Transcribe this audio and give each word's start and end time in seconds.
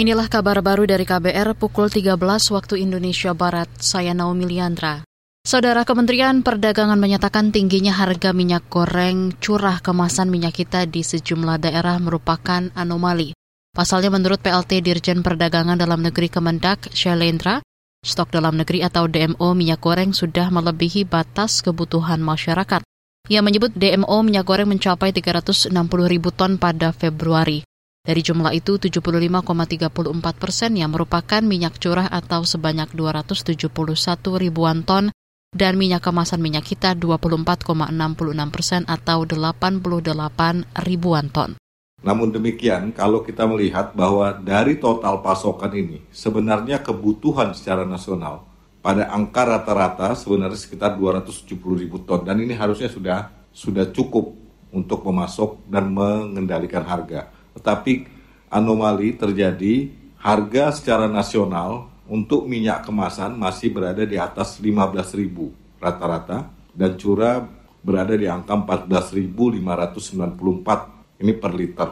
Inilah 0.00 0.32
kabar 0.32 0.64
baru 0.64 0.88
dari 0.88 1.04
KBR 1.04 1.60
pukul 1.60 1.92
13 1.92 2.16
waktu 2.56 2.80
Indonesia 2.80 3.36
Barat. 3.36 3.68
Saya 3.84 4.16
Naomi 4.16 4.48
Liandra. 4.48 5.04
Saudara 5.44 5.84
Kementerian 5.84 6.40
Perdagangan 6.40 6.96
menyatakan 6.96 7.52
tingginya 7.52 7.92
harga 7.92 8.32
minyak 8.32 8.64
goreng 8.72 9.36
curah 9.44 9.76
kemasan 9.84 10.32
minyak 10.32 10.56
kita 10.56 10.88
di 10.88 11.04
sejumlah 11.04 11.60
daerah 11.60 12.00
merupakan 12.00 12.72
anomali. 12.72 13.36
Pasalnya 13.76 14.08
menurut 14.08 14.40
PLT 14.40 14.80
Dirjen 14.80 15.20
Perdagangan 15.20 15.76
Dalam 15.76 16.00
Negeri 16.00 16.32
Kemendak, 16.32 16.88
Shalendra, 16.96 17.60
stok 18.00 18.32
dalam 18.32 18.56
negeri 18.56 18.80
atau 18.80 19.04
DMO 19.04 19.52
minyak 19.52 19.84
goreng 19.84 20.16
sudah 20.16 20.48
melebihi 20.48 21.04
batas 21.04 21.60
kebutuhan 21.60 22.24
masyarakat. 22.24 22.80
Ia 23.28 23.44
menyebut 23.44 23.76
DMO 23.76 24.24
minyak 24.24 24.48
goreng 24.48 24.72
mencapai 24.72 25.12
360 25.12 25.68
ribu 26.08 26.32
ton 26.32 26.56
pada 26.56 26.88
Februari. 26.88 27.68
Dari 28.10 28.26
jumlah 28.26 28.50
itu, 28.58 28.74
75,34 28.74 29.38
persen 30.34 30.74
yang 30.74 30.90
merupakan 30.90 31.38
minyak 31.46 31.78
curah 31.78 32.10
atau 32.10 32.42
sebanyak 32.42 32.90
271 32.90 33.70
ribuan 34.34 34.82
ton 34.82 35.14
dan 35.54 35.78
minyak 35.78 36.02
kemasan 36.02 36.42
minyak 36.42 36.66
kita 36.66 36.98
24,66 36.98 37.70
persen 38.50 38.82
atau 38.90 39.22
88 39.22 40.10
ribuan 40.82 41.30
ton. 41.30 41.54
Namun 42.02 42.34
demikian, 42.34 42.90
kalau 42.90 43.22
kita 43.22 43.46
melihat 43.46 43.94
bahwa 43.94 44.34
dari 44.42 44.82
total 44.82 45.22
pasokan 45.22 45.70
ini, 45.70 46.02
sebenarnya 46.10 46.82
kebutuhan 46.82 47.54
secara 47.54 47.86
nasional 47.86 48.42
pada 48.82 49.06
angka 49.06 49.46
rata-rata 49.46 50.18
sebenarnya 50.18 50.58
sekitar 50.58 50.98
270 50.98 51.46
ribu 51.78 52.02
ton 52.02 52.26
dan 52.26 52.42
ini 52.42 52.58
harusnya 52.58 52.90
sudah 52.90 53.30
sudah 53.54 53.86
cukup 53.94 54.34
untuk 54.74 55.06
memasok 55.06 55.70
dan 55.70 55.94
mengendalikan 55.94 56.82
harga 56.82 57.38
tetapi 57.60 58.08
anomali 58.48 59.12
terjadi 59.14 59.92
harga 60.18 60.72
secara 60.72 61.06
nasional 61.06 61.86
untuk 62.10 62.48
minyak 62.48 62.88
kemasan 62.88 63.38
masih 63.38 63.70
berada 63.70 64.02
di 64.02 64.18
atas 64.18 64.58
15.000 64.58 65.30
rata-rata 65.78 66.50
dan 66.74 66.98
curah 66.98 67.46
berada 67.80 68.18
di 68.18 68.28
angka 68.28 68.56
14.594 68.56 71.22
ini 71.22 71.32
per 71.36 71.52
liter. 71.54 71.88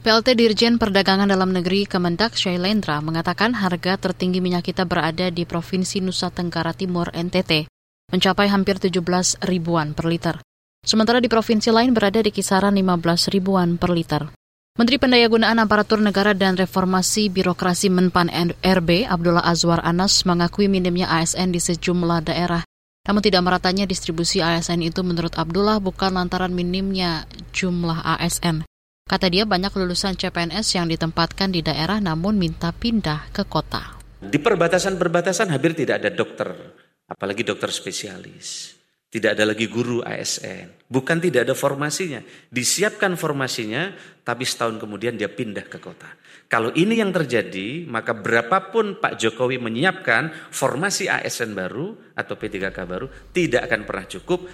PLT 0.00 0.32
Dirjen 0.32 0.80
Perdagangan 0.80 1.28
Dalam 1.28 1.52
Negeri 1.52 1.84
Kemendak 1.84 2.32
Shailendra 2.32 3.04
mengatakan 3.04 3.52
harga 3.52 4.00
tertinggi 4.00 4.40
minyak 4.40 4.72
kita 4.72 4.88
berada 4.88 5.28
di 5.28 5.44
Provinsi 5.44 6.00
Nusa 6.00 6.32
Tenggara 6.32 6.72
Timur 6.72 7.12
NTT, 7.12 7.68
mencapai 8.08 8.48
hampir 8.48 8.80
17 8.80 8.96
ribuan 9.44 9.92
per 9.92 10.08
liter. 10.08 10.40
Sementara 10.80 11.20
di 11.20 11.28
provinsi 11.28 11.68
lain 11.68 11.92
berada 11.92 12.24
di 12.24 12.32
kisaran 12.32 12.72
15 12.72 13.28
ribuan 13.28 13.76
per 13.76 13.92
liter. 13.92 14.39
Menteri 14.80 14.96
Pendayagunaan 14.96 15.60
Aparatur 15.60 16.00
Negara 16.00 16.32
dan 16.32 16.56
Reformasi 16.56 17.28
Birokrasi 17.28 17.92
Menpan 17.92 18.32
RB 18.64 19.04
Abdullah 19.04 19.44
Azwar 19.44 19.84
Anas 19.84 20.24
mengakui 20.24 20.72
minimnya 20.72 21.04
ASN 21.20 21.52
di 21.52 21.60
sejumlah 21.60 22.24
daerah. 22.24 22.64
Namun 23.04 23.20
tidak 23.20 23.44
meratanya 23.44 23.84
distribusi 23.84 24.40
ASN 24.40 24.80
itu 24.80 25.04
menurut 25.04 25.36
Abdullah 25.36 25.84
bukan 25.84 26.16
lantaran 26.16 26.56
minimnya 26.56 27.28
jumlah 27.52 28.00
ASN. 28.16 28.64
Kata 29.04 29.28
dia 29.28 29.44
banyak 29.44 29.68
lulusan 29.68 30.16
CPNS 30.16 30.80
yang 30.80 30.88
ditempatkan 30.88 31.52
di 31.52 31.60
daerah 31.60 32.00
namun 32.00 32.40
minta 32.40 32.72
pindah 32.72 33.36
ke 33.36 33.44
kota. 33.44 34.00
Di 34.16 34.40
perbatasan-perbatasan 34.40 35.52
hampir 35.52 35.76
tidak 35.76 36.00
ada 36.00 36.08
dokter, 36.08 36.56
apalagi 37.04 37.44
dokter 37.44 37.68
spesialis. 37.68 38.79
Tidak 39.10 39.34
ada 39.34 39.42
lagi 39.42 39.66
guru 39.66 40.06
ASN. 40.06 40.86
Bukan 40.86 41.18
tidak 41.18 41.50
ada 41.50 41.54
formasinya. 41.58 42.22
Disiapkan 42.46 43.18
formasinya, 43.18 43.90
tapi 44.22 44.46
setahun 44.46 44.78
kemudian 44.78 45.18
dia 45.18 45.26
pindah 45.26 45.66
ke 45.66 45.82
kota. 45.82 46.06
Kalau 46.46 46.70
ini 46.78 47.02
yang 47.02 47.10
terjadi, 47.10 47.90
maka 47.90 48.14
berapapun 48.14 49.02
Pak 49.02 49.18
Jokowi 49.18 49.58
menyiapkan 49.58 50.54
formasi 50.54 51.10
ASN 51.10 51.58
baru 51.58 52.14
atau 52.14 52.38
P3K 52.38 52.78
baru, 52.86 53.10
tidak 53.34 53.66
akan 53.66 53.80
pernah 53.82 54.06
cukup. 54.06 54.46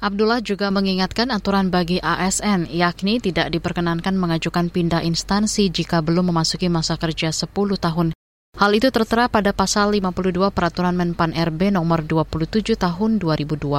Abdullah 0.00 0.40
juga 0.40 0.72
mengingatkan 0.72 1.28
aturan 1.28 1.68
bagi 1.68 2.00
ASN, 2.00 2.70
yakni 2.72 3.20
tidak 3.20 3.52
diperkenankan 3.52 4.16
mengajukan 4.16 4.72
pindah 4.72 5.04
instansi 5.04 5.68
jika 5.68 6.00
belum 6.00 6.32
memasuki 6.32 6.72
masa 6.72 6.96
kerja 6.96 7.28
10 7.28 7.50
tahun 7.76 8.16
Hal 8.58 8.74
itu 8.74 8.90
tertera 8.90 9.30
pada 9.30 9.54
pasal 9.54 9.94
52 9.94 10.34
Peraturan 10.50 10.98
Menpan 10.98 11.30
RB 11.30 11.70
nomor 11.70 12.02
27 12.02 12.74
tahun 12.74 13.22
2021. 13.22 13.70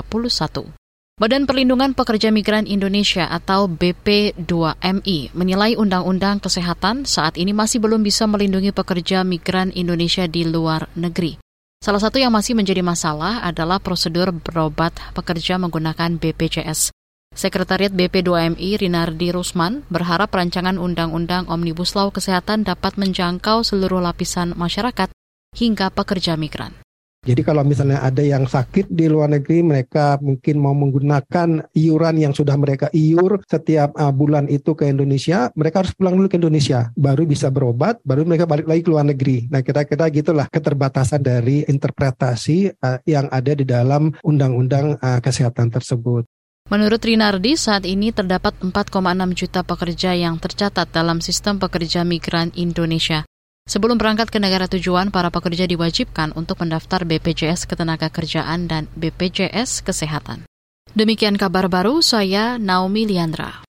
Badan 1.20 1.44
Perlindungan 1.44 1.92
Pekerja 1.92 2.32
Migran 2.32 2.64
Indonesia 2.64 3.28
atau 3.28 3.68
BP2MI 3.68 5.36
menilai 5.36 5.76
Undang-Undang 5.76 6.40
Kesehatan 6.40 7.04
saat 7.04 7.36
ini 7.36 7.52
masih 7.52 7.84
belum 7.84 8.08
bisa 8.08 8.24
melindungi 8.24 8.72
pekerja 8.72 9.28
migran 9.28 9.76
Indonesia 9.76 10.24
di 10.32 10.48
luar 10.48 10.88
negeri. 10.96 11.36
Salah 11.84 12.00
satu 12.00 12.16
yang 12.16 12.32
masih 12.32 12.56
menjadi 12.56 12.80
masalah 12.80 13.44
adalah 13.44 13.84
prosedur 13.84 14.32
berobat 14.32 14.96
pekerja 15.12 15.60
menggunakan 15.60 16.16
BPJS. 16.24 16.96
Sekretariat 17.40 17.96
BP2MI 17.96 18.84
Rinardi 18.84 19.32
Rusman 19.32 19.88
berharap 19.88 20.28
rancangan 20.36 20.76
Undang-Undang 20.76 21.48
Omnibus 21.48 21.96
Law 21.96 22.12
Kesehatan 22.12 22.68
dapat 22.68 23.00
menjangkau 23.00 23.64
seluruh 23.64 24.04
lapisan 24.04 24.58
masyarakat 24.60 25.08
hingga 25.56 25.88
pekerja 25.88 26.36
migran. 26.36 26.76
Jadi 27.24 27.40
kalau 27.44 27.64
misalnya 27.64 28.04
ada 28.04 28.20
yang 28.20 28.44
sakit 28.44 28.92
di 28.92 29.08
luar 29.08 29.32
negeri, 29.32 29.64
mereka 29.64 30.20
mungkin 30.24 30.56
mau 30.60 30.72
menggunakan 30.72 31.68
iuran 31.76 32.16
yang 32.16 32.32
sudah 32.36 32.56
mereka 32.60 32.88
iur 32.96 33.44
setiap 33.44 33.92
uh, 33.96 34.12
bulan 34.12 34.48
itu 34.52 34.72
ke 34.76 34.88
Indonesia, 34.88 35.48
mereka 35.56 35.84
harus 35.84 35.96
pulang 35.96 36.16
dulu 36.20 36.32
ke 36.32 36.40
Indonesia, 36.40 36.92
baru 36.96 37.24
bisa 37.24 37.52
berobat, 37.52 38.00
baru 38.08 38.24
mereka 38.24 38.48
balik 38.48 38.72
lagi 38.72 38.84
ke 38.84 38.90
luar 38.92 39.08
negeri. 39.08 39.52
Nah 39.52 39.60
kira-kira 39.64 40.08
gitulah 40.12 40.48
keterbatasan 40.48 41.20
dari 41.20 41.68
interpretasi 41.68 42.72
uh, 42.84 43.04
yang 43.04 43.28
ada 43.32 43.52
di 43.52 43.68
dalam 43.68 44.16
undang-undang 44.24 44.96
uh, 45.00 45.20
kesehatan 45.20 45.72
tersebut. 45.76 46.24
Menurut 46.70 47.02
Rinardi, 47.02 47.58
saat 47.58 47.82
ini 47.82 48.14
terdapat 48.14 48.54
4,6 48.62 48.94
juta 49.34 49.66
pekerja 49.66 50.14
yang 50.14 50.38
tercatat 50.38 50.86
dalam 50.94 51.18
sistem 51.18 51.58
pekerja 51.58 52.06
migran 52.06 52.54
Indonesia. 52.54 53.26
Sebelum 53.66 53.98
berangkat 53.98 54.30
ke 54.30 54.38
negara 54.38 54.70
tujuan, 54.70 55.10
para 55.10 55.34
pekerja 55.34 55.66
diwajibkan 55.66 56.34
untuk 56.38 56.62
mendaftar 56.62 57.10
BPJS 57.10 57.66
Ketenagakerjaan 57.66 58.70
dan 58.70 58.86
BPJS 58.94 59.82
Kesehatan. 59.82 60.46
Demikian 60.94 61.42
kabar 61.42 61.70
baru, 61.70 62.06
saya 62.06 62.62
Naomi 62.62 63.10
Liandra. 63.10 63.69